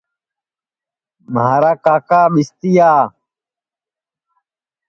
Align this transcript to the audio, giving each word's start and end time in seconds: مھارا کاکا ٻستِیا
مھارا 1.33 1.73
کاکا 1.85 2.21
ٻستِیا 2.33 2.91